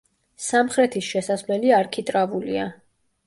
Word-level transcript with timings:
სამხრეთის 0.45 1.09
შესასვლელი 1.09 1.73
არქიტრავულია. 1.81 2.65